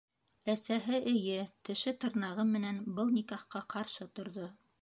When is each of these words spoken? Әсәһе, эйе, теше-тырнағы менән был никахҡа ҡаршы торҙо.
Әсәһе, 0.53 0.99
эйе, 1.11 1.35
теше-тырнағы 1.69 2.49
менән 2.55 2.83
был 3.01 3.15
никахҡа 3.19 3.65
ҡаршы 3.75 4.13
торҙо. 4.21 4.53